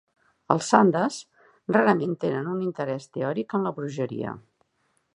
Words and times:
Els 0.53 0.69
zandes 0.75 1.17
rarament 1.77 2.17
tenen 2.25 2.51
un 2.57 2.65
interès 2.71 3.09
teòric 3.19 3.57
en 3.59 3.69
la 3.69 3.77
bruixeria. 3.81 4.39